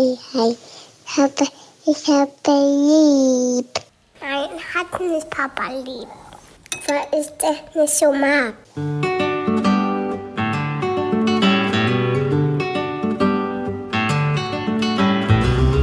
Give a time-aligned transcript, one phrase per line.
[0.00, 0.56] Hi, hi.
[1.04, 1.50] Ich habe,
[1.84, 3.66] ich habe lieb.
[4.18, 6.08] Nein, hat nicht Papa lieb.
[6.88, 8.54] Weil ich das nicht so mag.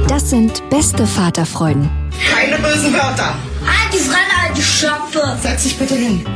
[0.08, 1.88] Das sind beste Vaterfreuden.
[2.28, 3.36] Keine bösen Wörter.
[3.64, 5.38] Halt die Fremde, alte Schöpfe.
[5.40, 6.26] Setz dich bitte hin.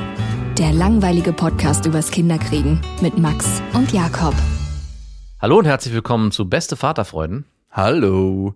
[0.57, 4.35] Der langweilige Podcast übers Kinderkriegen mit Max und Jakob.
[5.41, 7.47] Hallo und herzlich willkommen zu Beste Vaterfreuden.
[7.75, 8.55] Hallo.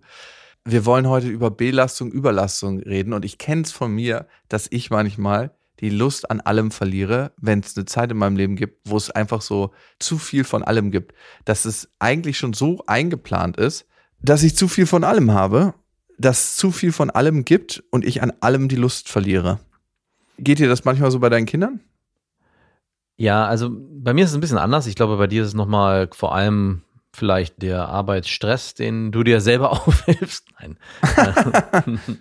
[0.63, 4.91] Wir wollen heute über Belastung, Überlastung reden und ich kenne es von mir, dass ich
[4.91, 8.95] manchmal die Lust an allem verliere, wenn es eine Zeit in meinem Leben gibt, wo
[8.95, 13.87] es einfach so zu viel von allem gibt, dass es eigentlich schon so eingeplant ist,
[14.21, 15.73] dass ich zu viel von allem habe,
[16.19, 19.59] dass es zu viel von allem gibt und ich an allem die Lust verliere.
[20.37, 21.79] Geht dir das manchmal so bei deinen Kindern?
[23.15, 24.85] Ja, also bei mir ist es ein bisschen anders.
[24.85, 29.41] Ich glaube, bei dir ist es nochmal vor allem vielleicht der Arbeitsstress, den du dir
[29.41, 30.45] selber aufhilfst.
[30.59, 30.77] Nein.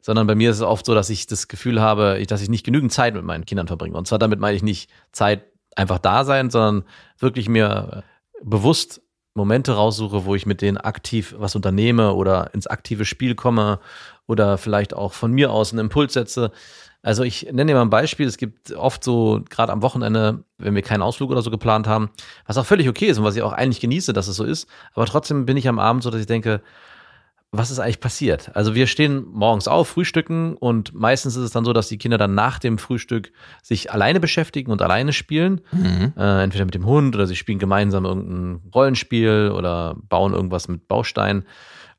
[0.00, 2.64] Sondern bei mir ist es oft so, dass ich das Gefühl habe, dass ich nicht
[2.64, 3.96] genügend Zeit mit meinen Kindern verbringe.
[3.96, 6.84] Und zwar damit meine ich nicht Zeit einfach da sein, sondern
[7.18, 8.04] wirklich mir
[8.42, 9.02] bewusst
[9.34, 13.78] Momente raussuche, wo ich mit denen aktiv was unternehme oder ins aktive Spiel komme
[14.26, 16.50] oder vielleicht auch von mir aus einen Impuls setze.
[17.06, 18.26] Also ich nenne dir mal ein Beispiel.
[18.26, 22.10] Es gibt oft so, gerade am Wochenende, wenn wir keinen Ausflug oder so geplant haben,
[22.48, 24.68] was auch völlig okay ist und was ich auch eigentlich genieße, dass es so ist.
[24.92, 26.62] Aber trotzdem bin ich am Abend so, dass ich denke,
[27.52, 28.50] was ist eigentlich passiert?
[28.56, 32.18] Also wir stehen morgens auf, frühstücken und meistens ist es dann so, dass die Kinder
[32.18, 33.30] dann nach dem Frühstück
[33.62, 35.60] sich alleine beschäftigen und alleine spielen.
[35.70, 36.12] Mhm.
[36.16, 40.88] Äh, entweder mit dem Hund oder sie spielen gemeinsam irgendein Rollenspiel oder bauen irgendwas mit
[40.88, 41.44] Bausteinen.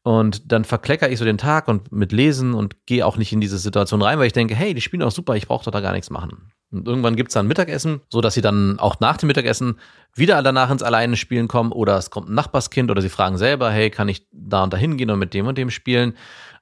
[0.08, 3.42] Und dann verklecker ich so den Tag und mit Lesen und gehe auch nicht in
[3.42, 5.82] diese Situation rein, weil ich denke, hey, die spielen auch super, ich brauche doch da
[5.82, 6.54] gar nichts machen.
[6.72, 9.80] Und irgendwann gibt's dann Mittagessen, so dass sie dann auch nach dem Mittagessen
[10.16, 13.70] wieder danach ins Alleine spielen kommen oder es kommt ein Nachbarskind oder sie fragen selber,
[13.70, 16.14] hey, kann ich da und da hingehen und mit dem und dem spielen?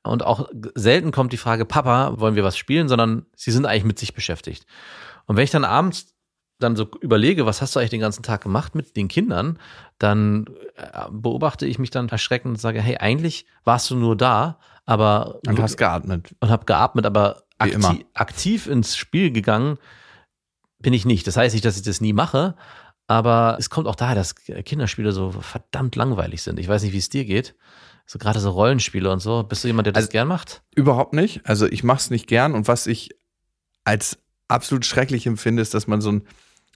[0.01, 3.85] Und auch selten kommt die Frage, Papa, wollen wir was spielen, sondern sie sind eigentlich
[3.85, 4.65] mit sich beschäftigt.
[5.27, 6.14] Und wenn ich dann abends
[6.59, 9.59] dann so überlege, was hast du eigentlich den ganzen Tag gemacht mit den Kindern,
[9.99, 10.45] dann
[10.75, 15.39] äh, beobachte ich mich dann erschreckend und sage, hey, eigentlich warst du nur da, aber
[15.47, 19.77] und hast geatmet und habe geatmet, aber aktiv, aktiv ins Spiel gegangen
[20.79, 21.25] bin ich nicht.
[21.27, 22.55] Das heißt nicht, dass ich das nie mache,
[23.07, 26.59] aber es kommt auch daher, dass Kinderspiele so verdammt langweilig sind.
[26.59, 27.55] Ich weiß nicht, wie es dir geht.
[28.05, 29.43] So gerade so Rollenspiele und so.
[29.43, 30.61] Bist du jemand, der das also, gern macht?
[30.75, 31.45] Überhaupt nicht.
[31.45, 33.09] Also ich mache es nicht gern und was ich
[33.83, 36.27] als absolut schrecklich empfinde, ist, dass man so ein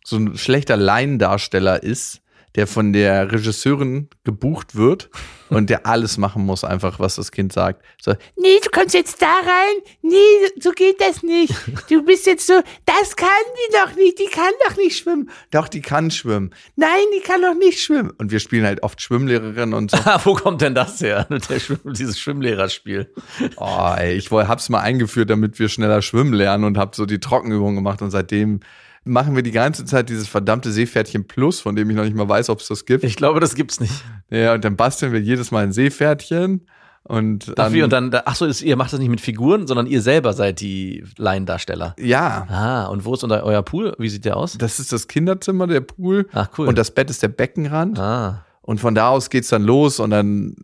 [0.03, 2.21] so ein schlechter Laiendarsteller ist,
[2.55, 5.09] der von der Regisseurin gebucht wird
[5.49, 7.83] und der alles machen muss, einfach was das Kind sagt.
[8.01, 9.75] So, nee, du kommst jetzt da rein.
[10.01, 10.15] Nee,
[10.59, 11.53] so geht das nicht.
[11.89, 12.53] Du bist jetzt so,
[12.85, 15.29] das kann die doch nicht, die kann doch nicht schwimmen.
[15.51, 16.53] Doch, die kann schwimmen.
[16.75, 18.11] Nein, die kann doch nicht schwimmen.
[18.17, 19.97] Und wir spielen halt oft Schwimmlehrerin und so.
[20.23, 21.27] Wo kommt denn das her,
[21.59, 23.13] Schwimm, dieses Schwimmlehrerspiel?
[23.57, 27.19] Oh, ey, ich hab's mal eingeführt, damit wir schneller schwimmen lernen und hab so die
[27.19, 28.61] Trockenübungen gemacht und seitdem
[29.09, 32.29] machen wir die ganze Zeit dieses verdammte Seepferdchen Plus, von dem ich noch nicht mal
[32.29, 33.03] weiß, ob es das gibt.
[33.03, 34.03] Ich glaube, das gibt's nicht.
[34.29, 36.65] Ja, und dann basteln wir jedes Mal ein Seepferdchen.
[37.03, 39.87] Und dann, wie, und dann, ach so, ist, ihr macht das nicht mit Figuren, sondern
[39.87, 41.95] ihr selber seid die Laiendarsteller.
[41.97, 42.45] Ja.
[42.49, 43.95] Ah, und wo ist euer Pool?
[43.97, 44.57] Wie sieht der aus?
[44.57, 46.27] Das ist das Kinderzimmer, der Pool.
[46.33, 46.67] Ach, cool.
[46.67, 47.97] Und das Bett ist der Beckenrand.
[47.97, 48.45] Ah.
[48.61, 50.55] Und von da aus geht's dann los und dann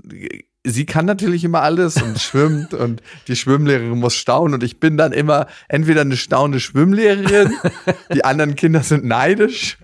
[0.66, 4.98] sie kann natürlich immer alles und schwimmt und die Schwimmlehrerin muss staunen und ich bin
[4.98, 7.54] dann immer entweder eine staunende Schwimmlehrerin,
[8.14, 9.78] die anderen Kinder sind neidisch,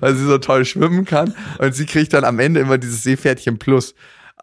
[0.00, 3.58] weil sie so toll schwimmen kann und sie kriegt dann am Ende immer dieses Seepferdchen
[3.58, 3.94] Plus.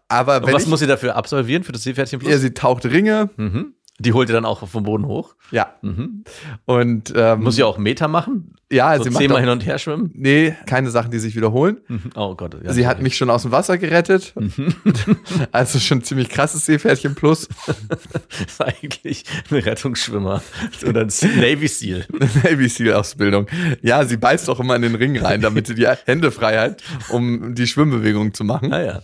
[0.08, 2.32] Aber was ich, muss sie dafür absolvieren für das Seepferdchen Plus?
[2.32, 3.30] Ja, sie taucht Ringe.
[3.38, 3.74] Mhm.
[4.02, 5.36] Die holt ihr dann auch vom Boden hoch?
[5.52, 5.76] Ja.
[5.82, 6.24] Mhm.
[6.66, 8.56] Und ähm, muss sie auch Meter machen?
[8.72, 10.12] Ja, so sie zehnmal hin und her schwimmen.
[10.14, 11.82] Nee, keine Sachen, die sich wiederholen.
[11.90, 12.12] Mhm.
[12.16, 12.56] Oh Gott.
[12.64, 14.34] Ja, sie hat mich schon aus dem Wasser gerettet.
[14.36, 14.74] Mhm.
[15.52, 17.50] also schon ziemlich krasses Seepferdchen plus.
[17.90, 18.00] das
[18.48, 20.42] ist eigentlich ein Rettungsschwimmer
[20.88, 22.06] oder ein Navy Seal.
[22.44, 23.48] Navy Seal Ausbildung.
[23.82, 26.82] Ja, sie beißt auch immer in den Ring rein, damit sie die Hände frei hat,
[27.10, 28.72] um die Schwimmbewegung zu machen.
[28.72, 29.02] Ah ja.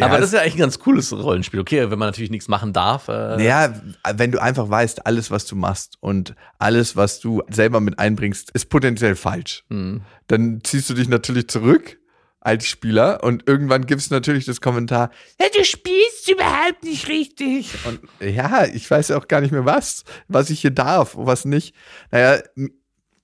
[0.00, 1.58] Ja, aber das ist ja eigentlich ein ganz cooles Rollenspiel.
[1.58, 3.08] Okay, wenn man natürlich nichts machen darf.
[3.08, 3.74] Äh naja,
[4.14, 8.50] wenn du einfach weißt, alles, was du machst und alles, was du selber mit einbringst,
[8.52, 9.64] ist potenziell falsch.
[9.68, 10.02] Mhm.
[10.28, 11.98] Dann ziehst du dich natürlich zurück
[12.40, 15.10] als Spieler und irgendwann gibst du natürlich das Kommentar,
[15.40, 17.74] ja, du spielst überhaupt nicht richtig.
[17.84, 21.26] Und ja, ich weiß ja auch gar nicht mehr was, was ich hier darf und
[21.26, 21.74] was nicht.
[22.12, 22.40] Naja,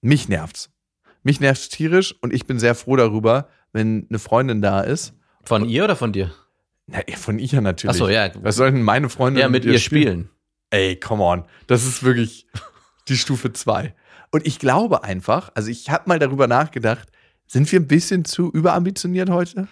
[0.00, 0.70] mich nervt's.
[1.22, 5.14] Mich nervt's tierisch und ich bin sehr froh darüber, wenn eine Freundin da ist.
[5.44, 6.34] Von ihr oder von dir?
[6.86, 7.94] Na, von ihr natürlich.
[7.94, 8.30] Ach so, ja.
[8.42, 10.02] Was sollen meine Freunde ja, mit, mit ihr spielen?
[10.02, 10.30] spielen?
[10.70, 11.44] Ey, come on.
[11.66, 12.46] Das ist wirklich
[13.08, 13.94] die Stufe 2.
[14.30, 17.08] Und ich glaube einfach, also ich habe mal darüber nachgedacht,
[17.46, 19.68] sind wir ein bisschen zu überambitioniert heute?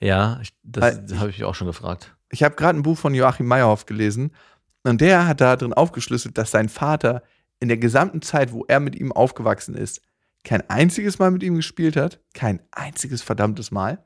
[0.00, 2.16] Ja, das habe ich auch schon gefragt.
[2.30, 4.32] Ich habe gerade ein Buch von Joachim Meyerhoff gelesen
[4.84, 7.22] und der hat da drin aufgeschlüsselt, dass sein Vater
[7.60, 10.00] in der gesamten Zeit, wo er mit ihm aufgewachsen ist,
[10.44, 14.04] kein einziges Mal mit ihm gespielt hat, kein einziges verdammtes Mal.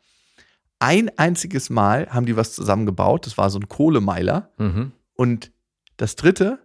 [0.80, 4.50] Ein einziges Mal haben die was zusammengebaut, das war so ein Kohlemeiler.
[4.58, 4.92] Mhm.
[5.14, 5.52] Und
[5.98, 6.58] das dritte,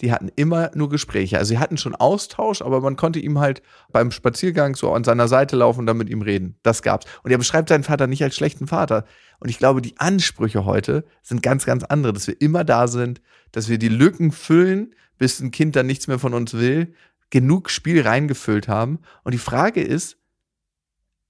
[0.00, 1.38] die hatten immer nur Gespräche.
[1.38, 3.62] Also sie hatten schon Austausch, aber man konnte ihm halt
[3.92, 6.56] beim Spaziergang so an seiner Seite laufen und dann mit ihm reden.
[6.62, 7.06] Das gab's.
[7.22, 9.04] Und er beschreibt seinen Vater nicht als schlechten Vater.
[9.40, 13.20] Und ich glaube, die Ansprüche heute sind ganz, ganz andere, dass wir immer da sind,
[13.52, 16.94] dass wir die Lücken füllen, bis ein Kind dann nichts mehr von uns will,
[17.28, 19.00] genug Spiel reingefüllt haben.
[19.22, 20.16] Und die Frage ist,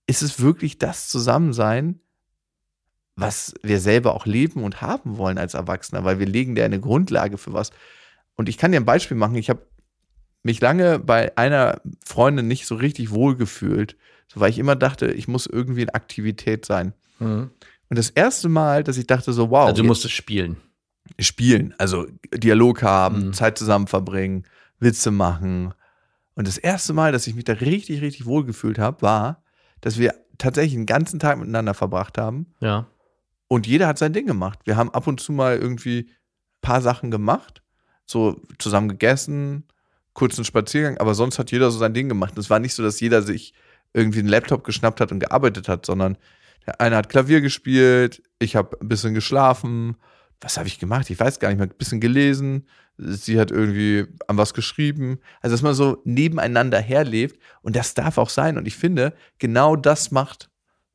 [0.06, 2.00] ist es wirklich das Zusammensein,
[3.16, 6.04] was wir selber auch leben und haben wollen als Erwachsener?
[6.04, 7.70] Weil wir legen da eine Grundlage für was.
[8.36, 9.34] Und ich kann dir ein Beispiel machen.
[9.36, 9.66] Ich habe
[10.42, 13.96] mich lange bei einer Freundin nicht so richtig wohl gefühlt,
[14.28, 16.94] so, weil ich immer dachte, ich muss irgendwie in Aktivität sein.
[17.18, 17.50] Mhm.
[17.90, 20.56] Und das erste Mal, dass ich dachte so, wow, Also du musstest spielen.
[21.18, 23.32] spielen, also Dialog haben, Mhm.
[23.32, 24.44] Zeit zusammen verbringen,
[24.78, 25.74] Witze machen.
[26.34, 29.42] Und das erste Mal, dass ich mich da richtig, richtig wohl gefühlt habe, war,
[29.82, 32.86] dass wir tatsächlich einen ganzen Tag miteinander verbracht haben Ja.
[33.50, 34.60] Und jeder hat sein Ding gemacht.
[34.64, 37.64] Wir haben ab und zu mal irgendwie ein paar Sachen gemacht,
[38.06, 39.64] so zusammen gegessen,
[40.12, 42.38] kurzen Spaziergang, aber sonst hat jeder so sein Ding gemacht.
[42.38, 43.52] Es war nicht so, dass jeder sich
[43.92, 46.16] irgendwie einen Laptop geschnappt hat und gearbeitet hat, sondern
[46.64, 49.96] der eine hat Klavier gespielt, ich habe ein bisschen geschlafen.
[50.40, 51.10] Was habe ich gemacht?
[51.10, 51.66] Ich weiß gar nicht mehr.
[51.66, 52.68] Ein bisschen gelesen.
[52.96, 55.18] Sie hat irgendwie an was geschrieben.
[55.40, 57.38] Also, dass man so nebeneinander herlebt.
[57.62, 58.56] Und das darf auch sein.
[58.56, 60.50] Und ich finde, genau das macht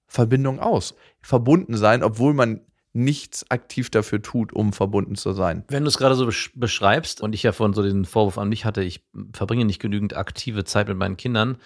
[0.07, 0.96] Verbindung aus.
[1.22, 2.62] Verbunden sein, obwohl man
[2.96, 5.66] nichts aktiv dafür tut, um verbunden zu sein.
[5.68, 8.48] Wenn du es gerade so besch beschreibst und ich ja vorhin so den Vorwurf an
[8.48, 9.04] mich hatte, ich
[9.34, 11.57] verbringe nicht genügend aktive Zeit mit meinen Kindern,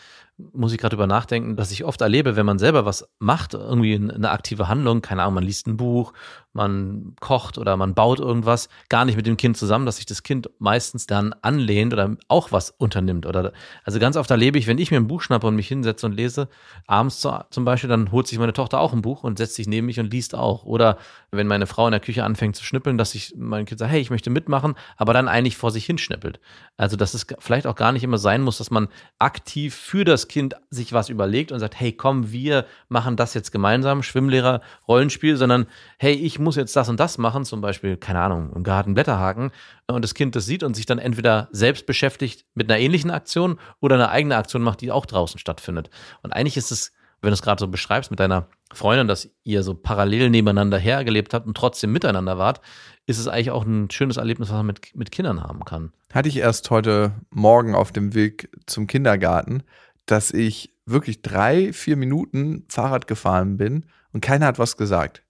[0.53, 3.95] muss ich gerade drüber nachdenken, dass ich oft erlebe, wenn man selber was macht, irgendwie
[3.95, 6.13] eine aktive Handlung, keine Ahnung, man liest ein Buch,
[6.53, 10.23] man kocht oder man baut irgendwas, gar nicht mit dem Kind zusammen, dass sich das
[10.23, 13.25] Kind meistens dann anlehnt oder auch was unternimmt.
[13.25, 13.51] Oder
[13.83, 16.13] also ganz oft erlebe ich, wenn ich mir ein Buch schnappe und mich hinsetze und
[16.13, 16.47] lese,
[16.87, 19.67] abends zu, zum Beispiel, dann holt sich meine Tochter auch ein Buch und setzt sich
[19.67, 20.63] neben mich und liest auch.
[20.63, 20.97] Oder
[21.31, 24.01] wenn meine Frau in der Küche anfängt zu schnippeln, dass ich mein Kind sagt, hey,
[24.01, 26.39] ich möchte mitmachen, aber dann eigentlich vor sich hinschnippelt.
[26.77, 28.87] Also dass es vielleicht auch gar nicht immer sein muss, dass man
[29.19, 33.51] aktiv für das Kind sich was überlegt und sagt, hey, komm, wir machen das jetzt
[33.51, 35.65] gemeinsam, Schwimmlehrer, Rollenspiel, sondern
[35.97, 39.51] hey, ich muss jetzt das und das machen, zum Beispiel, keine Ahnung, im Garten Blätterhaken
[39.87, 43.59] und das Kind das sieht und sich dann entweder selbst beschäftigt mit einer ähnlichen Aktion
[43.81, 45.89] oder eine eigene Aktion macht, die auch draußen stattfindet.
[46.21, 49.63] Und eigentlich ist es, wenn du es gerade so beschreibst mit deiner Freundin, dass ihr
[49.63, 52.61] so parallel nebeneinander hergelebt habt und trotzdem miteinander wart,
[53.07, 55.91] ist es eigentlich auch ein schönes Erlebnis, was man mit, mit Kindern haben kann.
[56.13, 59.63] Hatte ich erst heute Morgen auf dem Weg zum Kindergarten,
[60.11, 65.23] dass ich wirklich drei, vier Minuten Fahrrad gefahren bin und keiner hat was gesagt.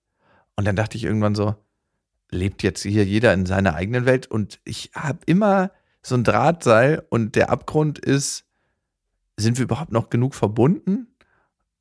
[0.55, 1.55] Und dann dachte ich irgendwann so,
[2.31, 5.71] lebt jetzt hier jeder in seiner eigenen Welt und ich habe immer
[6.01, 8.45] so ein Drahtseil und der Abgrund ist,
[9.37, 11.07] sind wir überhaupt noch genug verbunden?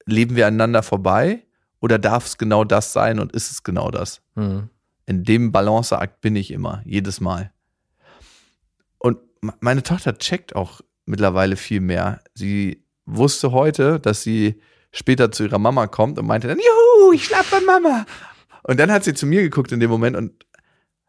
[0.06, 1.44] Leben wir aneinander vorbei?
[1.80, 4.22] Oder darf es genau das sein und ist es genau das?
[4.34, 4.68] Hm.
[5.06, 7.52] In dem Balanceakt bin ich immer, jedes Mal.
[8.98, 9.18] Und
[9.60, 12.20] meine Tochter checkt auch mittlerweile viel mehr.
[12.34, 14.60] Sie wusste heute, dass sie
[14.92, 18.06] später zu ihrer Mama kommt und meinte dann, juhu, ich schlaf bei Mama.
[18.62, 20.32] Und dann hat sie zu mir geguckt in dem Moment und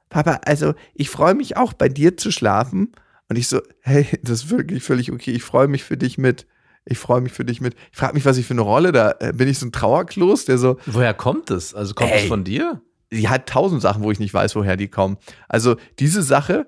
[0.09, 2.93] Papa, also ich freue mich auch bei dir zu schlafen.
[3.29, 5.31] Und ich so, hey, das ist wirklich völlig okay.
[5.31, 6.47] Ich freue mich für dich mit.
[6.85, 7.75] Ich freue mich für dich mit.
[7.91, 9.13] Ich frage mich, was ich für eine Rolle da.
[9.19, 11.75] äh, Bin ich so ein Trauerklos, der so, Woher kommt es?
[11.75, 12.81] Also kommt es von dir?
[13.11, 15.17] die hat tausend Sachen, wo ich nicht weiß, woher die kommen.
[15.47, 16.67] Also diese Sache,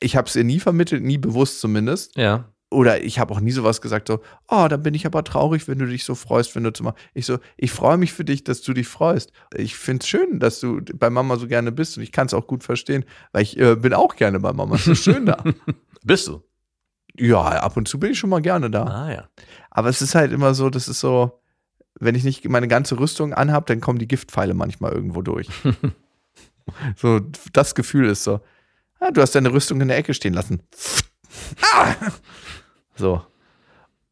[0.00, 2.16] ich habe es ihr nie vermittelt, nie bewusst zumindest.
[2.16, 2.52] Ja.
[2.76, 5.78] Oder ich habe auch nie sowas gesagt, so, oh, dann bin ich aber traurig, wenn
[5.78, 6.96] du dich so freust, wenn du zu machen.
[7.14, 9.32] Ich so, ich freue mich für dich, dass du dich freust.
[9.54, 12.34] Ich finde es schön, dass du bei Mama so gerne bist und ich kann es
[12.34, 14.74] auch gut verstehen, weil ich äh, bin auch gerne bei Mama.
[14.74, 15.42] Es ist schön da.
[16.04, 16.42] Bist du?
[17.18, 18.84] ja, ab und zu bin ich schon mal gerne da.
[18.84, 19.28] Ah ja.
[19.70, 21.40] Aber es ist halt immer so, das ist so,
[21.98, 25.48] wenn ich nicht meine ganze Rüstung anhab, dann kommen die Giftpfeile manchmal irgendwo durch.
[26.96, 27.20] so,
[27.52, 28.40] das Gefühl ist so,
[29.00, 30.62] ah, du hast deine Rüstung in der Ecke stehen lassen.
[31.62, 31.94] Ah!
[32.96, 33.22] So.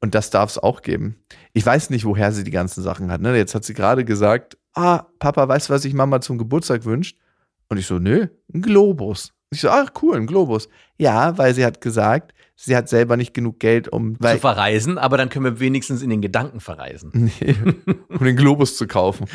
[0.01, 1.17] Und das darf es auch geben.
[1.55, 3.21] Ich weiß nicht, woher sie die ganzen Sachen hat.
[3.21, 3.37] Ne?
[3.37, 7.17] Jetzt hat sie gerade gesagt, ah, Papa, weißt du, was sich Mama zum Geburtstag wünscht?
[7.69, 9.33] Und ich so, nö, ein Globus.
[9.51, 10.69] Ich so, ach cool, ein Globus.
[10.99, 14.99] Ja, weil sie hat gesagt, sie hat selber nicht genug Geld, um weil, zu verreisen,
[14.99, 17.31] aber dann können wir wenigstens in den Gedanken verreisen.
[17.41, 17.57] Nee,
[18.09, 19.27] um den Globus zu kaufen.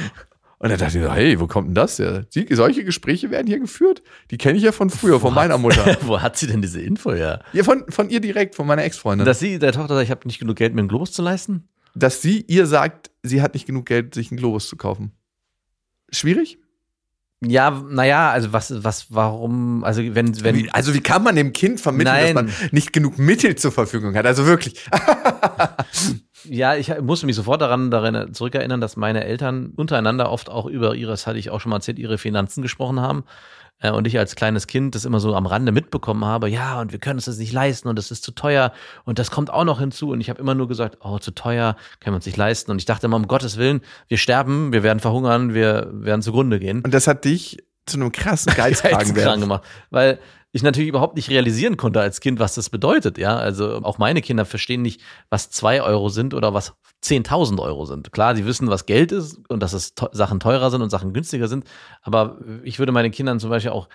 [0.61, 2.25] Und dann dachte ich so, hey, wo kommt denn das her?
[2.29, 4.03] Sie, solche Gespräche werden hier geführt.
[4.29, 5.97] Die kenne ich ja von früher, von meiner Mutter.
[6.01, 7.41] Wo hat sie denn diese Info her?
[7.53, 9.25] Ja, von, von ihr direkt, von meiner Ex-Freundin.
[9.25, 11.69] Dass sie der Tochter sagt, ich habe nicht genug Geld, mir einen Globus zu leisten?
[11.95, 15.13] Dass sie ihr sagt, sie hat nicht genug Geld, sich einen Globus zu kaufen.
[16.11, 16.57] Schwierig?
[17.41, 20.57] Ja, naja, also was, was, warum, also wenn, wenn.
[20.57, 22.35] Wie, also wie kann man dem Kind vermitteln, Nein.
[22.35, 24.25] dass man nicht genug Mittel zur Verfügung hat?
[24.25, 24.85] Also wirklich.
[26.45, 30.95] Ja, ich musste mich sofort daran, daran zurückerinnern, dass meine Eltern untereinander oft auch über
[30.95, 33.23] ihre, das hatte ich auch schon mal erzählt, ihre Finanzen gesprochen haben.
[33.81, 36.91] Äh, Und ich als kleines Kind das immer so am Rande mitbekommen habe, ja, und
[36.91, 38.71] wir können uns das nicht leisten und das ist zu teuer
[39.05, 40.09] und das kommt auch noch hinzu.
[40.11, 42.71] Und ich habe immer nur gesagt, oh, zu teuer, können wir uns nicht leisten.
[42.71, 46.59] Und ich dachte immer, um Gottes Willen, wir sterben, wir werden verhungern, wir werden zugrunde
[46.59, 46.81] gehen.
[46.83, 49.41] Und das hat dich zu einem krassen Geizkragen werden.
[49.41, 49.63] gemacht.
[49.89, 50.19] Weil
[50.51, 53.17] ich natürlich überhaupt nicht realisieren konnte als Kind, was das bedeutet.
[53.17, 57.85] Ja, also auch meine Kinder verstehen nicht, was zwei Euro sind oder was 10.000 Euro
[57.85, 58.11] sind.
[58.11, 61.13] Klar, sie wissen, was Geld ist und dass es te Sachen teurer sind und Sachen
[61.13, 61.65] günstiger sind.
[62.01, 63.89] Aber ich würde meinen Kindern zum Beispiel auch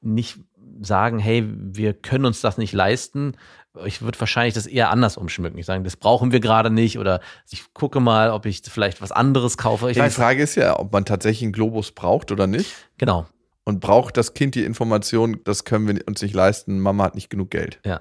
[0.00, 0.38] nicht
[0.80, 3.36] sagen, hey, wir können uns das nicht leisten.
[3.84, 5.58] Ich würde wahrscheinlich das eher anders umschmücken.
[5.58, 7.20] Ich sagen, das brauchen wir gerade nicht oder
[7.50, 9.90] ich gucke mal, ob ich vielleicht was anderes kaufe.
[9.90, 12.72] Ich die Frage ist ja, ob man tatsächlich einen Globus braucht oder nicht.
[12.96, 13.26] genau,
[13.64, 17.30] Und braucht das Kind die Information, das können wir uns nicht leisten, Mama hat nicht
[17.30, 17.80] genug Geld.
[17.84, 18.00] ja.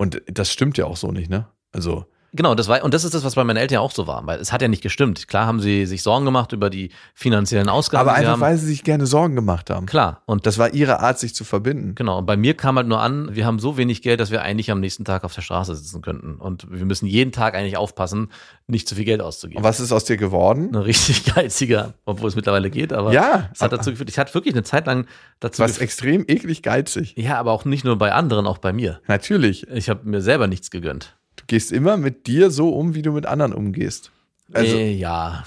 [0.00, 1.48] Und das stimmt ja auch so nicht, ne?
[1.72, 4.06] Also, Genau, das war, und das ist das, was bei meinen Eltern ja auch so
[4.06, 5.28] war, weil es hat ja nicht gestimmt.
[5.28, 8.08] Klar haben sie sich Sorgen gemacht über die finanziellen Ausgaben.
[8.08, 8.40] aber einfach, haben.
[8.40, 9.86] weil sie sich gerne Sorgen gemacht haben.
[9.86, 11.94] Klar, und Das war ihre Art, sich zu verbinden.
[11.94, 14.42] Genau, und bei mir kam halt nur an, wir haben so wenig Geld, dass wir
[14.42, 16.34] eigentlich am nächsten Tag auf der Straße sitzen könnten.
[16.34, 18.30] Und wir müssen jeden Tag eigentlich aufpassen,
[18.66, 19.58] nicht zu viel Geld auszugeben.
[19.58, 20.68] Und was ist aus dir geworden?
[20.74, 24.34] Ein richtig geiziger, obwohl es mittlerweile geht, aber Ja, es hat dazu geführt, ich hatte
[24.34, 25.06] wirklich eine Zeit lang
[25.40, 27.14] dazu Was extrem eklig geizig.
[27.16, 29.00] ja, aber auch nicht nur bei anderen, auch bei mir.
[29.06, 29.66] Natürlich.
[29.68, 31.16] Ich habe mir selber nichts gegönnt.
[31.48, 34.12] Gehst immer mit dir so um, wie du mit anderen umgehst.
[34.52, 35.44] Also, äh, ja,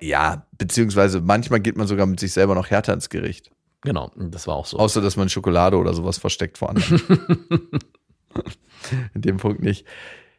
[0.00, 3.50] ja, beziehungsweise manchmal geht man sogar mit sich selber noch härter ins Gericht.
[3.82, 4.78] genau, das war auch so.
[4.78, 7.00] Außer, dass man Schokolade oder sowas versteckt vor anderen.
[9.14, 9.86] In dem Punkt nicht.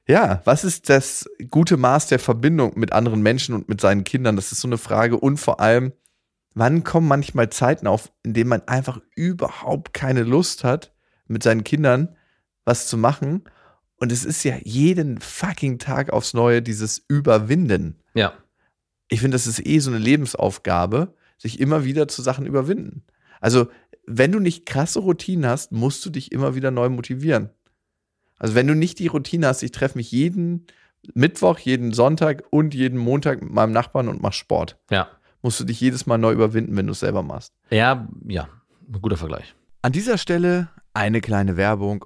[0.08, 4.36] Ja, was ist das gute Maß der Verbindung mit anderen Menschen und mit seinen Kindern?
[4.36, 5.18] Das ist so eine Frage.
[5.18, 5.94] Und vor allem,
[6.54, 10.94] wann kommen manchmal Zeiten auf, in denen man einfach überhaupt keine Lust hat,
[11.28, 12.16] mit seinen Kindern
[12.66, 13.46] was zu machen?
[13.98, 17.98] Und es ist ja jeden fucking Tag aufs Neue dieses Überwinden.
[18.14, 18.34] ja,
[19.10, 23.04] Ich finde, das ist eh so eine Lebensaufgabe, sich immer wieder zu Sachen überwinden.
[23.40, 23.68] Also,
[24.08, 27.50] wenn du nicht krasse Routinen hast, musst du dich immer wieder neu motivieren.
[28.38, 30.68] Also, wenn du nicht die Routine hast, ich treffe mich jeden
[31.14, 35.08] Mittwoch, jeden Sonntag und jeden Montag mit meinem Nachbarn und mach Sport, ja,
[35.42, 37.54] musst du dich jedes Mal neu überwinden, wenn du es selber machst.
[37.70, 38.50] ja, ja,
[38.88, 39.56] ein guter Vergleich.
[39.82, 42.06] An dieser Stelle eine kleine Werbung.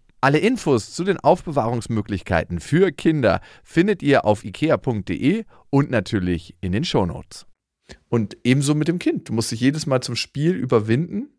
[0.23, 6.83] Alle Infos zu den Aufbewahrungsmöglichkeiten für Kinder findet ihr auf ikea.de und natürlich in den
[6.83, 7.47] Shownotes.
[8.07, 9.29] Und ebenso mit dem Kind.
[9.29, 11.29] Du musst dich jedes Mal zum Spiel überwinden,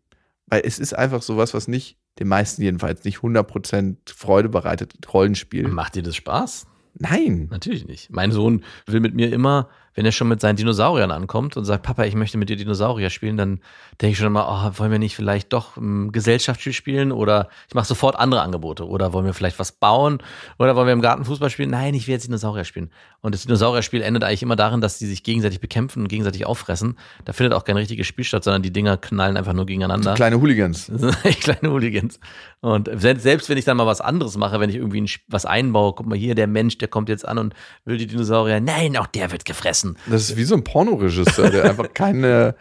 [0.47, 5.69] weil es ist einfach sowas, was nicht, den meisten jedenfalls, nicht 100% Freude bereitet, Rollenspiel.
[5.69, 6.67] Macht dir das Spaß?
[6.95, 7.47] Nein.
[7.49, 8.11] Natürlich nicht.
[8.11, 11.83] Mein Sohn will mit mir immer, wenn er schon mit seinen Dinosauriern ankommt und sagt,
[11.83, 13.59] Papa, ich möchte mit dir Dinosaurier spielen, dann
[14.01, 17.75] denke ich schon immer, oh, wollen wir nicht vielleicht doch ein Gesellschaftsspiel spielen oder ich
[17.75, 20.19] mache sofort andere Angebote oder wollen wir vielleicht was bauen
[20.57, 21.69] oder wollen wir im Garten Fußball spielen?
[21.69, 22.89] Nein, ich will jetzt Dinosaurier spielen.
[23.21, 26.97] Und das Dinosaurierspiel endet eigentlich immer darin, dass die sich gegenseitig bekämpfen und gegenseitig auffressen.
[27.23, 30.13] Da findet auch kein richtiges Spiel statt, sondern die Dinger knallen einfach nur gegeneinander.
[30.15, 30.91] Kleine Hooligans.
[31.39, 32.19] Kleine Hooligans.
[32.59, 36.05] Und selbst, wenn ich dann mal was anderes mache, wenn ich irgendwie was einbaue, guck
[36.05, 37.53] mal hier, der Mensch, der kommt jetzt an und
[37.85, 38.59] will die Dinosaurier.
[38.59, 39.82] Nein, auch der wird gefressen.
[40.07, 42.55] Das ist wie so ein Pornoregisseur, der einfach keine,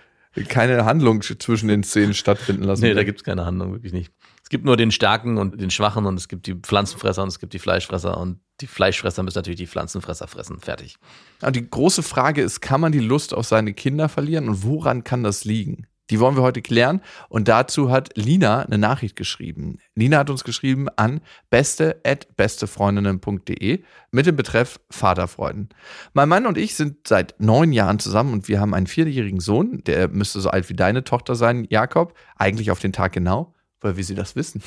[0.49, 2.95] keine Handlung zwischen den Szenen stattfinden lassen Nee, will.
[2.97, 4.13] da gibt's keine Handlung, wirklich nicht.
[4.43, 7.39] Es gibt nur den Starken und den Schwachen und es gibt die Pflanzenfresser und es
[7.39, 10.61] gibt die Fleischfresser und die Fleischfresser müssen natürlich die Pflanzenfresser fressen.
[10.61, 10.97] Fertig.
[11.41, 15.05] Aber die große Frage ist, kann man die Lust auf seine Kinder verlieren und woran
[15.05, 15.87] kann das liegen?
[16.13, 17.01] Die wollen wir heute klären.
[17.31, 19.79] Und dazu hat Lina eine Nachricht geschrieben.
[19.95, 25.71] Lina hat uns geschrieben an beste.bestefreundinnen.de mit dem Betreff Vaterfreuden.
[26.13, 29.83] Mein Mann und ich sind seit neun Jahren zusammen und wir haben einen vierjährigen Sohn,
[29.85, 32.13] der müsste so alt wie deine Tochter sein, Jakob.
[32.37, 34.63] Eigentlich auf den Tag genau, weil wir sie das wissen.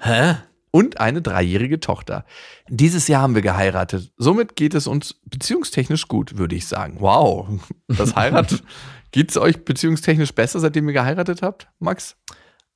[0.00, 0.34] Hä?
[0.70, 2.24] und eine dreijährige Tochter.
[2.68, 4.12] Dieses Jahr haben wir geheiratet.
[4.16, 6.98] Somit geht es uns beziehungstechnisch gut, würde ich sagen.
[7.00, 7.48] Wow,
[7.88, 8.62] das Heirat.
[9.12, 12.16] geht es euch beziehungstechnisch besser, seitdem ihr geheiratet habt, Max?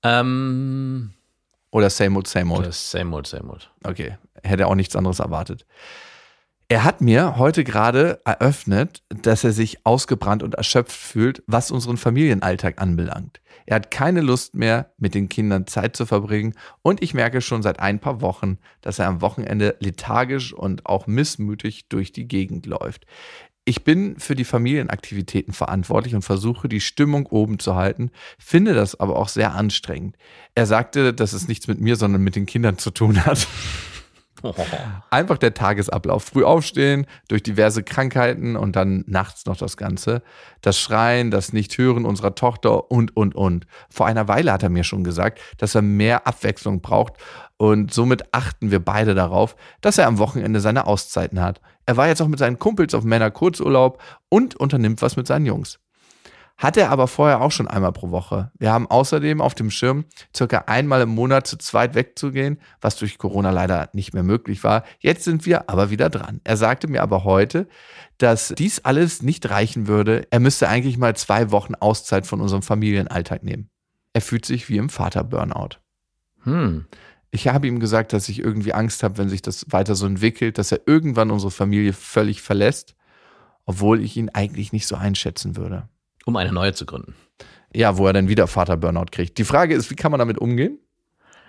[0.03, 1.12] Ähm,
[1.71, 2.67] Oder same old, same old?
[2.67, 3.71] das same old, same old.
[3.83, 5.67] Okay, hätte auch nichts anderes erwartet.
[6.69, 11.99] Er hat mir heute gerade eröffnet, dass er sich ausgebrannt und erschöpft fühlt, was unseren
[11.99, 13.43] Familienalltag anbelangt.
[13.67, 17.62] Er hat keine Lust mehr, mit den Kindern Zeit zu verbringen und ich merke schon
[17.62, 22.64] seit ein paar Wochen, dass er am Wochenende lethargisch und auch missmütig durch die Gegend
[22.67, 23.07] läuft.
[23.66, 29.00] Ich bin für die Familienaktivitäten verantwortlich und versuche, die Stimmung oben zu halten, finde das
[29.00, 30.16] aber auch sehr anstrengend.
[30.54, 33.49] Er sagte, dass es nichts mit mir, sondern mit den Kindern zu tun hat.
[35.10, 36.24] Einfach der Tagesablauf.
[36.24, 40.22] Früh aufstehen, durch diverse Krankheiten und dann nachts noch das Ganze.
[40.60, 43.66] Das Schreien, das Nicht-Hören unserer Tochter und, und, und.
[43.90, 47.14] Vor einer Weile hat er mir schon gesagt, dass er mehr Abwechslung braucht
[47.56, 51.60] und somit achten wir beide darauf, dass er am Wochenende seine Auszeiten hat.
[51.86, 55.46] Er war jetzt auch mit seinen Kumpels auf Männer Kurzurlaub und unternimmt was mit seinen
[55.46, 55.78] Jungs.
[56.56, 58.52] Hat er aber vorher auch schon einmal pro Woche.
[58.58, 63.18] Wir haben außerdem auf dem Schirm, circa einmal im Monat zu zweit wegzugehen, was durch
[63.18, 64.84] Corona leider nicht mehr möglich war.
[65.00, 66.40] Jetzt sind wir aber wieder dran.
[66.44, 67.66] Er sagte mir aber heute,
[68.18, 70.28] dass dies alles nicht reichen würde.
[70.30, 73.68] Er müsste eigentlich mal zwei Wochen Auszeit von unserem Familienalltag nehmen.
[74.12, 75.80] Er fühlt sich wie im Vater-Burnout.
[76.44, 76.87] Hm.
[77.32, 80.56] Ich habe ihm gesagt, dass ich irgendwie Angst habe, wenn sich das weiter so entwickelt,
[80.56, 82.94] dass er irgendwann unsere Familie völlig verlässt,
[83.66, 85.88] obwohl ich ihn eigentlich nicht so einschätzen würde.
[86.26, 87.14] Um eine neue zu gründen.
[87.75, 89.37] Ja, wo er dann wieder Vater-Burnout kriegt.
[89.38, 90.78] Die Frage ist, wie kann man damit umgehen?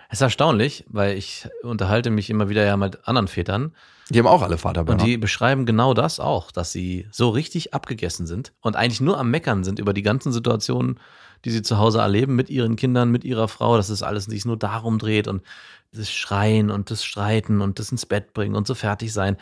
[0.10, 3.74] Es ist erstaunlich, weil ich unterhalte mich immer wieder ja mit anderen Vätern
[4.10, 5.04] Die haben auch alle und Vater-Burnout.
[5.04, 9.32] die beschreiben genau das auch, dass sie so richtig abgegessen sind und eigentlich nur am
[9.32, 11.00] Meckern sind über die ganzen Situationen,
[11.44, 14.46] die sie zu Hause erleben mit ihren Kindern, mit ihrer Frau, dass es alles sich
[14.46, 15.44] nur darum dreht und
[15.92, 19.38] das Schreien und das Streiten und das ins Bett bringen und so fertig sein.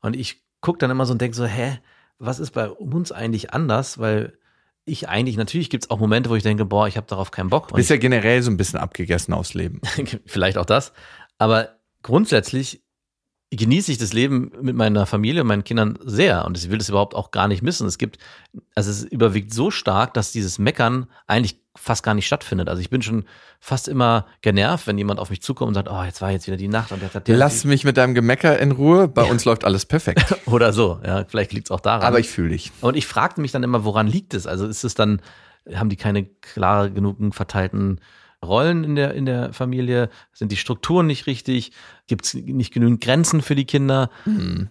[0.00, 1.78] Und ich gucke dann immer so und denke so, hä,
[2.18, 3.98] was ist bei uns eigentlich anders?
[3.98, 4.38] Weil
[4.88, 7.50] ich eigentlich, natürlich gibt es auch Momente, wo ich denke, boah, ich habe darauf keinen
[7.50, 7.68] Bock.
[7.68, 9.80] Du bist ja generell so ein bisschen abgegessen aufs Leben.
[10.26, 10.92] vielleicht auch das.
[11.38, 12.82] Aber grundsätzlich
[13.50, 16.90] genieße ich das Leben mit meiner Familie und meinen Kindern sehr und ich will das
[16.90, 17.86] überhaupt auch gar nicht missen.
[17.86, 18.18] Es gibt,
[18.74, 22.68] also es überwiegt so stark, dass dieses Meckern eigentlich fast gar nicht stattfindet.
[22.68, 23.24] Also ich bin schon
[23.60, 26.56] fast immer genervt, wenn jemand auf mich zukommt und sagt, oh, jetzt war jetzt wieder
[26.56, 29.08] die Nacht und jetzt hat der Lass mich mit deinem Gemecker in Ruhe.
[29.08, 30.36] Bei uns läuft alles perfekt.
[30.46, 31.00] oder so.
[31.04, 32.06] Ja, vielleicht liegt es auch daran.
[32.06, 32.72] Aber ich fühle dich.
[32.80, 34.46] Und ich fragte mich dann immer, woran liegt es?
[34.46, 35.20] Also ist es dann,
[35.74, 38.00] haben die keine klar genugen verteilten
[38.44, 40.10] Rollen in der, in der Familie?
[40.32, 41.72] Sind die Strukturen nicht richtig?
[42.06, 44.10] Gibt es nicht genügend Grenzen für die Kinder?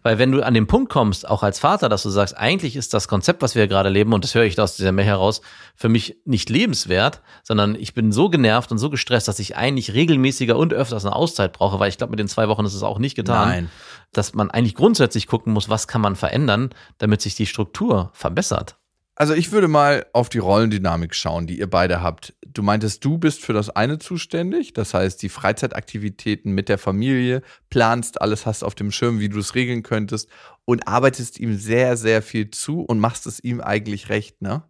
[0.03, 2.93] Weil wenn du an den Punkt kommst, auch als Vater, dass du sagst, eigentlich ist
[2.93, 5.41] das Konzept, was wir gerade leben, und das höre ich aus dieser Mail heraus,
[5.75, 9.93] für mich nicht lebenswert, sondern ich bin so genervt und so gestresst, dass ich eigentlich
[9.93, 12.83] regelmäßiger und öfters eine Auszeit brauche, weil ich glaube, mit den zwei Wochen ist es
[12.83, 13.69] auch nicht getan Nein.
[14.13, 18.77] dass man eigentlich grundsätzlich gucken muss, was kann man verändern, damit sich die Struktur verbessert.
[19.19, 22.35] Also ich würde mal auf die Rollendynamik schauen, die ihr beide habt.
[22.45, 27.41] Du meintest, du bist für das eine zuständig, das heißt die Freizeitaktivitäten mit der Familie,
[27.71, 30.29] planst alles, hast auf dem Schirm, wie du es regeln könntest
[30.65, 34.43] und arbeitest ihm sehr, sehr viel zu und machst es ihm eigentlich recht.
[34.43, 34.61] Ne?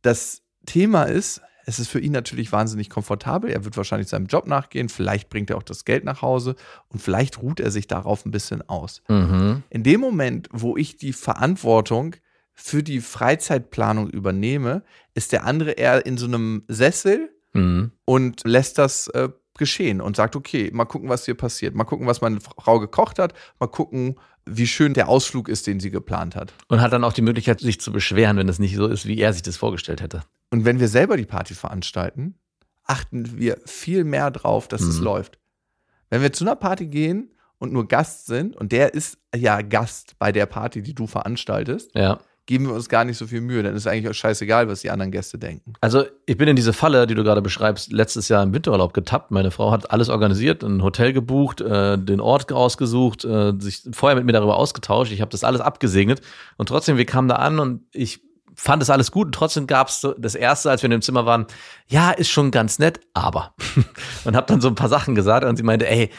[0.00, 3.50] Das Thema ist, es ist für ihn natürlich wahnsinnig komfortabel.
[3.50, 6.56] Er wird wahrscheinlich seinem Job nachgehen, vielleicht bringt er auch das Geld nach Hause
[6.88, 9.02] und vielleicht ruht er sich darauf ein bisschen aus.
[9.08, 9.64] Mhm.
[9.68, 12.16] In dem Moment, wo ich die Verantwortung
[12.56, 14.82] für die Freizeitplanung übernehme,
[15.14, 17.92] ist der andere eher in so einem Sessel Mhm.
[18.04, 22.06] und lässt das äh, geschehen und sagt, okay, mal gucken, was hier passiert, mal gucken,
[22.06, 26.36] was meine Frau gekocht hat, mal gucken, wie schön der Ausflug ist, den sie geplant
[26.36, 26.52] hat.
[26.68, 29.18] Und hat dann auch die Möglichkeit, sich zu beschweren, wenn es nicht so ist, wie
[29.18, 30.22] er sich das vorgestellt hätte.
[30.50, 32.34] Und wenn wir selber die Party veranstalten,
[32.84, 35.04] achten wir viel mehr drauf, dass es Mhm.
[35.04, 35.38] läuft.
[36.10, 40.16] Wenn wir zu einer Party gehen und nur Gast sind, und der ist ja Gast
[40.18, 42.20] bei der Party, die du veranstaltest, Ja.
[42.46, 43.62] Geben wir uns gar nicht so viel Mühe.
[43.62, 45.74] Dann ist eigentlich auch scheißegal, was die anderen Gäste denken.
[45.80, 49.30] Also ich bin in diese Falle, die du gerade beschreibst, letztes Jahr im Winterurlaub getappt.
[49.30, 54.16] Meine Frau hat alles organisiert, ein Hotel gebucht, äh, den Ort ausgesucht, äh, sich vorher
[54.16, 55.12] mit mir darüber ausgetauscht.
[55.12, 56.20] Ich habe das alles abgesegnet
[56.56, 58.20] und trotzdem, wir kamen da an und ich
[58.54, 61.26] fand es alles gut und trotzdem gab es das erste, als wir in dem Zimmer
[61.26, 61.46] waren,
[61.88, 63.54] ja, ist schon ganz nett, aber
[64.24, 66.10] und habe dann so ein paar Sachen gesagt und sie meinte, ey,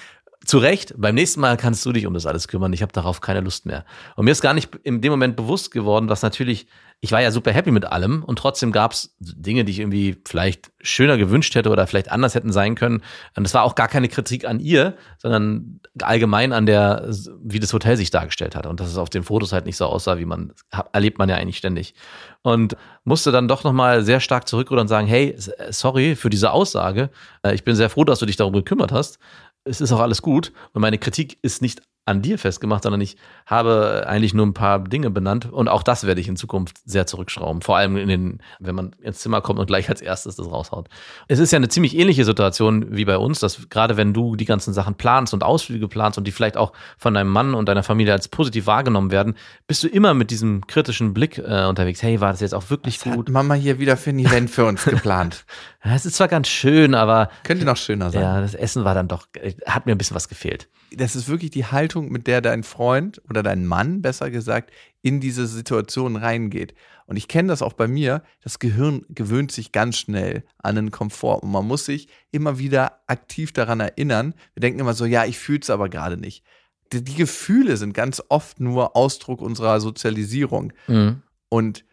[0.46, 2.72] zu Recht, beim nächsten Mal kannst du dich um das alles kümmern.
[2.72, 3.86] Ich habe darauf keine Lust mehr.
[4.16, 6.68] Und mir ist gar nicht in dem Moment bewusst geworden, dass natürlich,
[7.02, 10.16] ich war ja super happy mit allem und trotzdem gab es Dinge, die ich irgendwie
[10.26, 13.02] vielleicht schöner gewünscht hätte oder vielleicht anders hätten sein können.
[13.36, 17.10] Und das war auch gar keine Kritik an ihr, sondern allgemein an der,
[17.44, 18.68] wie das Hotel sich dargestellt hat.
[18.68, 20.54] Und dass es auf den Fotos halt nicht so aussah, wie man,
[20.94, 21.94] erlebt man ja eigentlich ständig.
[22.42, 25.36] Und musste dann doch nochmal sehr stark zurückrudern und sagen, hey,
[25.70, 27.10] sorry für diese Aussage.
[27.42, 29.20] Äh, ich bin sehr froh, dass du dich darum gekümmert hast
[29.68, 30.54] es ist auch alles gut.
[30.74, 34.80] Und meine Kritik ist nicht an dir festgemacht, sondern ich habe eigentlich nur ein paar
[34.80, 37.62] Dinge benannt und auch das werde ich in Zukunft sehr zurückschrauben.
[37.62, 40.88] Vor allem in den, wenn man ins Zimmer kommt und gleich als erstes das raushaut.
[41.28, 44.46] Es ist ja eine ziemlich ähnliche Situation wie bei uns, dass gerade wenn du die
[44.46, 47.84] ganzen Sachen planst und Ausflüge planst und die vielleicht auch von deinem Mann und deiner
[47.84, 49.36] Familie als positiv wahrgenommen werden,
[49.68, 52.02] bist du immer mit diesem kritischen Blick äh, unterwegs.
[52.02, 53.28] Hey, war das jetzt auch wirklich Was gut?
[53.28, 55.46] Hat Mama hier wieder für ein Event für uns geplant.
[55.90, 58.22] Es ist zwar ganz schön, aber Könnte noch schöner sein.
[58.22, 60.68] ja, das Essen war dann doch, äh, hat mir ein bisschen was gefehlt.
[60.92, 64.72] Das ist wirklich die Haltung, mit der dein Freund oder dein Mann, besser gesagt,
[65.02, 66.74] in diese Situation reingeht.
[67.06, 68.24] Und ich kenne das auch bei mir.
[68.42, 73.02] Das Gehirn gewöhnt sich ganz schnell an einen Komfort und man muss sich immer wieder
[73.08, 74.34] aktiv daran erinnern.
[74.54, 76.44] Wir denken immer so, ja, ich fühle es aber gerade nicht.
[76.92, 80.74] Die, die Gefühle sind ganz oft nur Ausdruck unserer Sozialisierung.
[80.88, 81.22] Mhm.
[81.50, 81.86] Und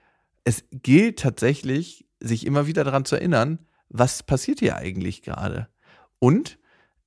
[0.45, 5.69] es gilt tatsächlich, sich immer wieder daran zu erinnern, was passiert hier eigentlich gerade.
[6.19, 6.59] Und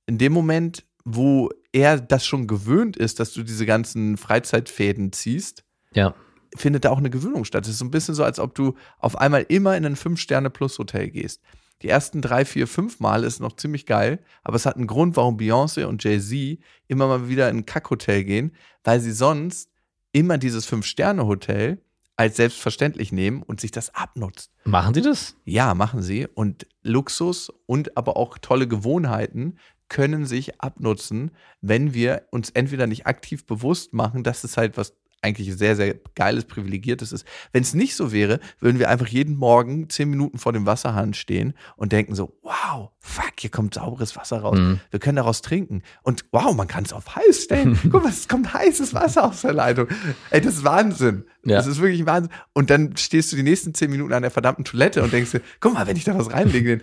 [0.06, 5.64] in dem Moment, wo er das schon gewöhnt ist, dass du diese ganzen Freizeitfäden ziehst,
[5.94, 6.14] Ja.
[6.56, 7.64] findet da auch eine Gewöhnung statt.
[7.64, 11.10] Es ist so ein bisschen so, als ob du auf einmal immer in ein Fünf-Sterne-Plus-Hotel
[11.10, 11.40] gehst.
[11.82, 15.16] Die ersten drei, vier, fünf Mal ist noch ziemlich geil, aber es hat einen Grund,
[15.16, 19.70] warum Beyoncé und Jay-Z immer mal wieder in ein Kackhotel gehen, weil sie sonst
[20.12, 21.80] immer dieses Fünf-Sterne-Hotel
[22.16, 24.50] als selbstverständlich nehmen und sich das abnutzt.
[24.64, 25.36] Machen Sie das?
[25.44, 26.26] Ja, machen sie.
[26.26, 29.58] Und Luxus und aber auch tolle Gewohnheiten
[29.88, 34.94] können sich abnutzen, wenn wir uns entweder nicht aktiv bewusst machen, dass es halt was
[35.20, 37.26] eigentlich sehr, sehr geiles, privilegiertes ist.
[37.52, 41.12] Wenn es nicht so wäre, würden wir einfach jeden Morgen zehn Minuten vor dem Wasserhahn
[41.12, 44.58] stehen und denken so, wow, fuck, hier kommt sauberes Wasser raus.
[44.58, 44.80] Mhm.
[44.90, 45.82] Wir können daraus trinken.
[46.02, 47.78] Und wow, man kann es auf heiß stellen.
[47.90, 49.88] Guck mal, es kommt heißes Wasser aus der Leitung.
[50.30, 51.24] Ey, das ist Wahnsinn.
[51.44, 51.56] Ja.
[51.56, 52.32] Das ist wirklich Wahnsinn.
[52.52, 55.40] Und dann stehst du die nächsten zehn Minuten an der verdammten Toilette und denkst dir,
[55.58, 56.80] guck mal, wenn ich da was reinlege,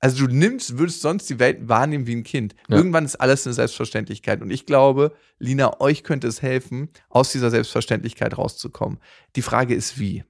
[0.00, 2.54] also du nimmst, würdest sonst die Welt wahrnehmen wie ein Kind.
[2.68, 2.76] Ja.
[2.76, 4.40] Irgendwann ist alles eine Selbstverständlichkeit.
[4.40, 8.98] Und ich glaube, Lina, euch könnte es helfen, aus dieser Selbstverständlichkeit rauszukommen.
[9.36, 10.24] Die Frage ist, wie?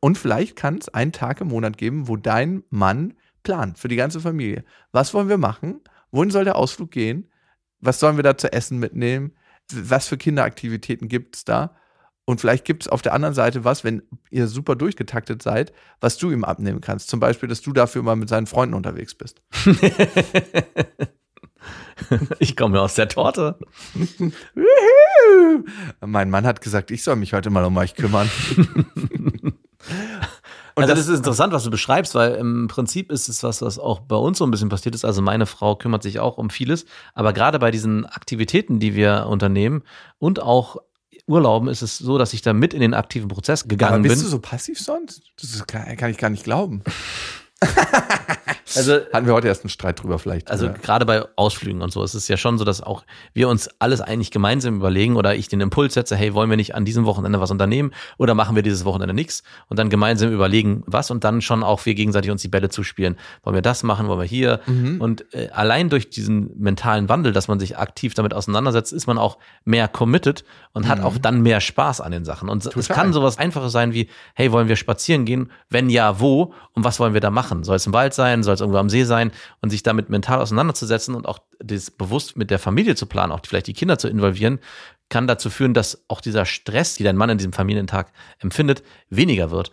[0.00, 3.96] Und vielleicht kann es einen Tag im Monat geben, wo dein Mann plant für die
[3.96, 4.64] ganze Familie.
[4.90, 5.80] Was wollen wir machen?
[6.10, 7.30] Wohin soll der Ausflug gehen?
[7.80, 9.32] Was sollen wir da zu essen mitnehmen?
[9.72, 11.76] Was für Kinderaktivitäten gibt es da?
[12.28, 16.18] Und vielleicht gibt es auf der anderen Seite was, wenn ihr super durchgetaktet seid, was
[16.18, 17.08] du ihm abnehmen kannst.
[17.08, 19.40] Zum Beispiel, dass du dafür mal mit seinen Freunden unterwegs bist.
[22.38, 23.58] Ich komme aus der Torte.
[26.00, 28.30] Mein Mann hat gesagt, ich soll mich heute mal um euch kümmern.
[30.78, 33.62] Und also das- das, ist interessant, was du beschreibst, weil im Prinzip ist es was,
[33.62, 35.04] was auch bei uns so ein bisschen passiert ist.
[35.04, 39.26] Also meine Frau kümmert sich auch um vieles, aber gerade bei diesen Aktivitäten, die wir
[39.28, 39.82] unternehmen
[40.18, 40.76] und auch
[41.28, 44.16] Urlauben, ist es so, dass ich da mit in den aktiven Prozess Aber gegangen bist
[44.16, 44.24] bin.
[44.24, 45.22] du so passiv sonst?
[45.40, 46.82] Das kann, kann ich gar nicht glauben.
[48.76, 50.50] also Hatten wir heute erst einen Streit drüber vielleicht.
[50.50, 50.72] Also Ja.
[50.72, 54.00] gerade bei Ausflügen und so ist es ja schon so, dass auch wir uns alles
[54.00, 57.40] eigentlich gemeinsam überlegen oder ich den Impuls setze, hey, wollen wir nicht an diesem Wochenende
[57.40, 61.40] was unternehmen oder machen wir dieses Wochenende nichts und dann gemeinsam überlegen, was und dann
[61.40, 63.16] schon auch wir gegenseitig uns die Bälle zuspielen.
[63.42, 64.60] Wollen wir das machen, wollen wir hier?
[64.66, 65.00] Mhm.
[65.00, 69.18] Und äh, allein durch diesen mentalen Wandel, dass man sich aktiv damit auseinandersetzt, ist man
[69.18, 72.48] auch mehr committed und hat auch dann mehr Spaß an den Sachen.
[72.48, 72.80] Und es Mhm.
[72.80, 72.96] Total.
[72.96, 75.50] kann sowas Einfaches sein wie, hey, wollen wir spazieren gehen?
[75.68, 76.52] Wenn ja, wo?
[76.74, 77.64] Und was wollen wir da machen?
[77.64, 78.37] Soll es im Wald sein?
[78.42, 79.32] Soll es irgendwo am See sein?
[79.60, 83.40] Und sich damit mental auseinanderzusetzen und auch das bewusst mit der Familie zu planen, auch
[83.46, 84.58] vielleicht die Kinder zu involvieren,
[85.08, 89.50] kann dazu führen, dass auch dieser Stress, die dein Mann in diesem Familientag empfindet, weniger
[89.50, 89.70] wird.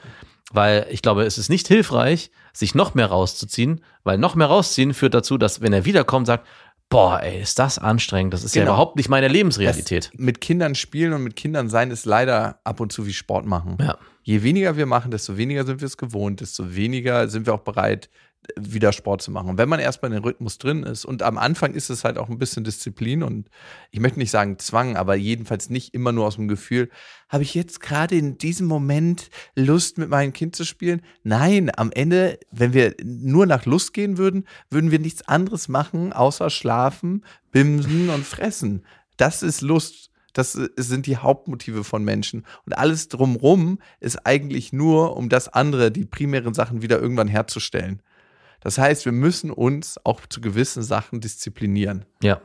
[0.51, 4.93] Weil ich glaube, es ist nicht hilfreich, sich noch mehr rauszuziehen, weil noch mehr rausziehen
[4.93, 6.47] führt dazu, dass wenn er wiederkommt, sagt,
[6.89, 8.73] boah, ey, ist das anstrengend, das ist ja Genau.
[8.73, 10.11] überhaupt nicht meine Lebensrealität.
[10.13, 13.45] Das mit Kindern spielen und mit Kindern sein ist leider ab und zu wie Sport
[13.45, 13.77] machen.
[13.81, 13.97] Ja.
[14.21, 17.61] Je weniger wir machen, desto weniger sind wir es gewohnt, desto weniger sind wir auch
[17.61, 18.09] bereit,
[18.55, 19.57] wieder Sport zu machen.
[19.57, 22.29] Wenn man erstmal in den Rhythmus drin ist und am Anfang ist es halt auch
[22.29, 23.49] ein bisschen Disziplin und
[23.91, 26.89] ich möchte nicht sagen Zwang, aber jedenfalls nicht immer nur aus dem Gefühl,
[27.29, 31.01] habe ich jetzt gerade in diesem Moment Lust mit meinem Kind zu spielen?
[31.23, 36.13] Nein, am Ende, wenn wir nur nach Lust gehen würden, würden wir nichts anderes machen,
[36.13, 38.85] außer schlafen, bimsen und fressen.
[39.17, 40.11] Das ist Lust.
[40.33, 42.45] Das sind die Hauptmotive von Menschen.
[42.65, 48.01] Und alles drumrum ist eigentlich nur, um das andere, die primären Sachen wieder irgendwann herzustellen.
[48.61, 52.05] Das heißt, wir müssen uns auch zu gewissen Sachen disziplinieren.
[52.23, 52.41] Ja.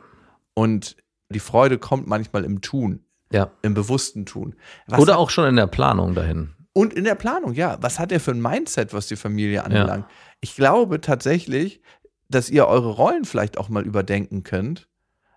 [0.54, 0.96] Und
[1.30, 3.50] die Freude kommt manchmal im Tun, Ja.
[3.62, 4.54] im bewussten Tun.
[4.86, 6.54] Was Oder auch schon in der Planung dahin.
[6.72, 7.78] Und in der Planung, ja.
[7.80, 10.06] Was hat er für ein Mindset, was die Familie anbelangt?
[10.40, 11.80] Ich glaube tatsächlich,
[12.28, 14.88] dass ihr eure Rollen vielleicht auch mal überdenken könnt.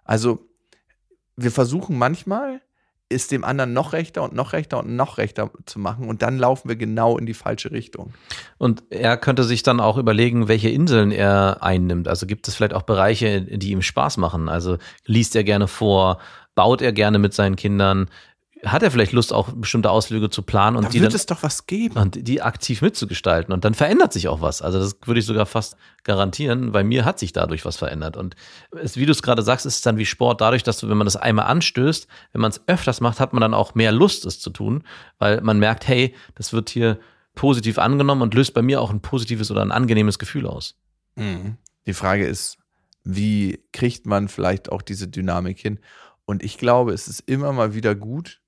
[0.04, 0.48] Also,
[1.36, 2.62] wir versuchen manchmal,
[3.13, 6.38] es dem anderen noch rechter und noch rechter und noch rechter zu machen und dann
[6.38, 8.13] laufen wir genau in die falsche Richtung.
[8.58, 12.08] Und er könnte sich dann auch überlegen, welche Inseln er einnimmt.
[12.08, 14.49] Also gibt es vielleicht auch Bereiche, die ihm Spaß machen.
[14.49, 16.19] Also liest er gerne vor,
[16.56, 18.08] baut er gerne mit seinen Kindern,
[18.65, 21.26] hat er vielleicht Lust, auch bestimmte Ausflüge zu planen und Da die wird dann es
[21.26, 21.97] doch was geben.
[21.97, 23.54] und die aktiv mitzugestalten.
[23.54, 24.62] Und dann verändert sich auch was.
[24.62, 26.71] Also das würde ich sogar fast garantieren.
[26.71, 28.15] Bei mir hat sich dadurch was verändert.
[28.15, 28.36] Und
[28.71, 30.97] es, wie du es gerade sagst, ist es dann wie Sport dadurch, dass du, wenn
[30.97, 34.26] man das einmal anstößt, wenn man es öfters macht, hat man dann auch mehr Lust,
[34.26, 34.84] es zu tun,
[35.19, 36.99] weil man merkt, hey, das wird hier
[37.36, 40.76] positiv angenommen und löst bei mir auch ein positives oder ein angenehmes Gefühl aus.
[41.15, 41.58] Mhm.
[41.86, 42.58] Die Frage ist,
[43.04, 45.80] wie kriegt man vielleicht auch diese Dynamik hin?
[46.26, 48.39] Und ich glaube, es ist immer mal wieder gut,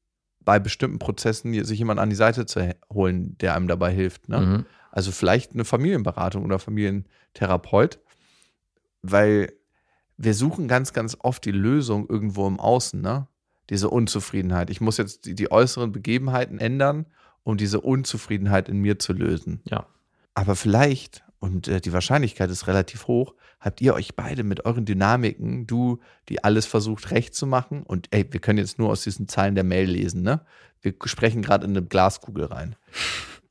[0.46, 4.30] bei bestimmten Prozessen sich jemand an die Seite zu holen, der einem dabei hilft.
[4.30, 4.40] Ne?
[4.40, 4.66] Mhm.
[4.92, 8.00] Also vielleicht eine Familienberatung oder Familientherapeut,
[9.02, 9.52] weil
[10.18, 13.28] wir suchen ganz, ganz oft die Lösung irgendwo im Außen, ne?
[13.70, 14.70] Diese Unzufriedenheit.
[14.70, 17.08] Ich muss jetzt die, die äußeren Begebenheiten ändern,
[17.44, 19.62] um diese Unzufriedenheit in mir zu lösen.
[19.66, 19.88] Ja.
[20.36, 24.86] Aber vielleicht, und äh, die Wahrscheinlichkeit ist relativ hoch, habt ihr euch beide mit euren
[24.86, 29.04] Dynamiken, du, die alles versucht recht zu machen, und ey, wir können jetzt nur aus
[29.04, 30.42] diesen Zeilen der Mail lesen, ne?
[30.82, 32.76] Wir sprechen gerade in eine Glaskugel rein.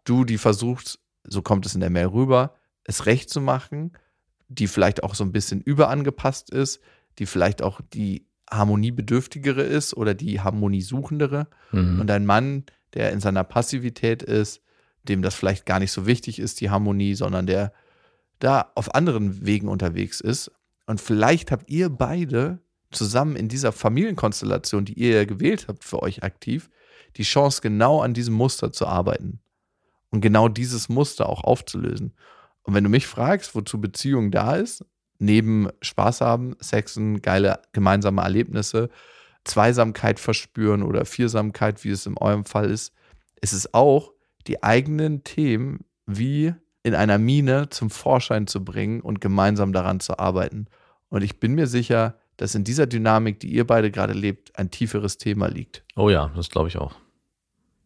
[0.04, 2.54] Du, die versucht, so kommt es in der Mail rüber,
[2.84, 3.92] es recht zu machen,
[4.48, 6.80] die vielleicht auch so ein bisschen überangepasst ist,
[7.18, 12.00] die vielleicht auch die harmoniebedürftigere ist oder die harmoniesuchendere Mhm.
[12.00, 14.60] und ein Mann, der in seiner Passivität ist,
[15.02, 17.72] dem das vielleicht gar nicht so wichtig ist, die Harmonie, sondern der
[18.38, 20.50] da auf anderen Wegen unterwegs ist.
[20.86, 26.02] Und vielleicht habt ihr beide zusammen in dieser Familienkonstellation, die ihr ja gewählt habt für
[26.02, 26.70] euch aktiv,
[27.16, 29.40] die Chance, genau an diesem Muster zu arbeiten
[30.10, 32.14] und genau dieses Muster auch aufzulösen.
[32.62, 34.84] Und wenn du mich fragst, wozu Beziehung da ist,
[35.18, 38.90] neben Spaß haben, Sexen, geile gemeinsame Erlebnisse,
[39.44, 42.92] Zweisamkeit verspüren oder Viersamkeit, wie es in eurem Fall ist,
[43.40, 44.12] ist es auch,
[44.46, 50.18] die eigenen Themen wie in einer Mine zum Vorschein zu bringen und gemeinsam daran zu
[50.18, 50.66] arbeiten.
[51.08, 54.70] Und ich bin mir sicher, dass in dieser Dynamik, die ihr beide gerade lebt, ein
[54.70, 55.82] tieferes Thema liegt.
[55.96, 56.94] Oh ja, das glaube ich auch.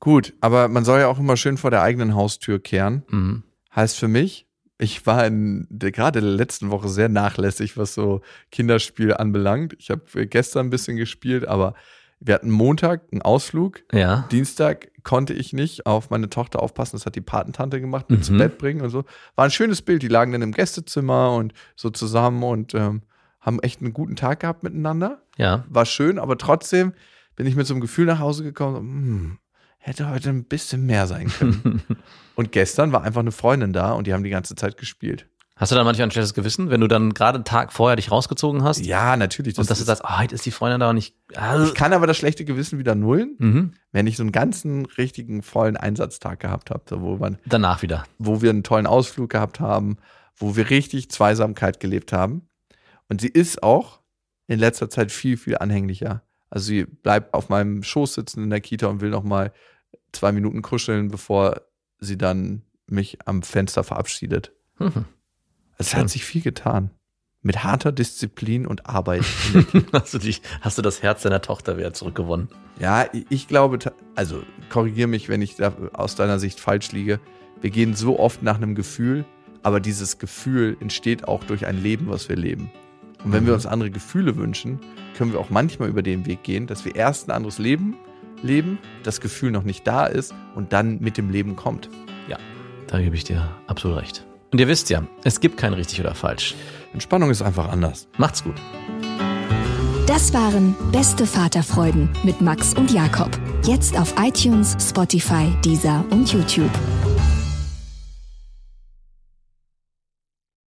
[0.01, 3.05] Gut, aber man soll ja auch immer schön vor der eigenen Haustür kehren.
[3.09, 3.43] Mhm.
[3.75, 4.47] Heißt für mich,
[4.79, 9.75] ich war in der, gerade in der letzten Woche sehr nachlässig, was so Kinderspiel anbelangt.
[9.79, 11.75] Ich habe gestern ein bisschen gespielt, aber
[12.21, 13.83] wir hatten Montag einen Ausflug.
[13.93, 14.27] Ja.
[14.31, 16.97] Dienstag konnte ich nicht auf meine Tochter aufpassen.
[16.97, 18.23] Das hat die Patentante gemacht, mit Mhm.
[18.25, 19.05] zu Bett bringen und so.
[19.37, 20.03] War ein schönes Bild.
[20.03, 23.03] Die lagen dann im Gästezimmer und so zusammen und ähm,
[23.41, 25.23] haben echt einen guten Tag gehabt miteinander.
[25.37, 25.65] Ja.
[25.69, 26.93] War schön, aber trotzdem
[27.37, 29.39] bin ich mit so einem Gefühl nach Hause gekommen, so, hm,
[29.79, 31.83] hätte heute ein bisschen mehr sein können.
[32.35, 35.29] und gestern war einfach eine Freundin da und die haben die ganze Zeit gespielt.
[35.59, 38.13] Hast du dann manchmal ein schlechtes Gewissen, wenn du dann gerade einen Tag vorher dich
[38.13, 38.87] rausgezogen hast?
[38.87, 39.59] Ja, natürlich.
[39.59, 41.17] und dass du sagst, oh, heute ist die Freundin da und ich.
[41.35, 43.75] Ah, ich kann aber das schlechte Gewissen wieder nullen, mhm.
[43.91, 48.05] wenn ich so einen ganzen richtigen vollen Einsatztag gehabt habe, wo man Danach wieder.
[48.19, 49.97] wo wir einen tollen Ausflug gehabt haben,
[50.37, 52.49] wo wir richtig Zweisamkeit gelebt haben.
[53.09, 54.01] Und sie ist auch
[54.47, 56.23] in letzter Zeit viel, viel anhänglicher.
[56.51, 59.53] Also sie bleibt auf meinem Schoß sitzen in der Kita und will noch mal
[60.13, 61.63] zwei Minuten kuscheln, bevor
[61.99, 64.53] sie dann mich am Fenster verabschiedet.
[64.79, 65.05] Mhm.
[65.79, 66.91] Es hat sich viel getan.
[67.41, 69.23] Mit harter Disziplin und Arbeit.
[69.93, 72.49] Hast du, dich, hast du das Herz deiner Tochter wieder zurückgewonnen?
[72.81, 73.79] Ja, ich- glaube,
[74.17, 77.21] also korrigiere mich, wenn ich da aus deiner Sicht falsch liege.
[77.61, 79.25] Wir gehen so oft nach einem Gefühl,
[79.63, 82.71] aber dieses Gefühl entsteht auch durch ein Leben, was wir leben.
[83.25, 84.81] Und wenn wir uns andere Gefühle wünschen,
[85.17, 87.95] können wir auch manchmal über den Weg gehen, dass wir erst ein anderes Leben
[88.43, 91.89] leben, das Gefühl noch nicht da ist und dann mit dem Leben kommt.
[92.89, 94.25] Da gebe ich dir absolut recht.
[94.51, 96.55] Und ihr wisst ja, es gibt kein richtig oder falsch.
[96.93, 98.09] Entspannung ist einfach anders.
[98.17, 98.57] Macht's gut.
[100.07, 103.31] Das waren Beste Vaterfreuden mit Max und Jakob.
[103.65, 106.71] Jetzt auf iTunes, Spotify, Deezer und YouTube.